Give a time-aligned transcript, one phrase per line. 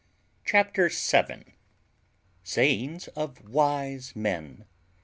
[0.43, 1.53] CHAPTER VII.
[2.43, 4.65] _Sayings of wise men.